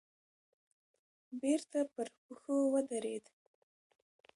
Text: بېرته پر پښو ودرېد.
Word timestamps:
بېرته 1.41 1.79
پر 1.93 2.07
پښو 2.23 2.57
ودرېد. 2.73 3.25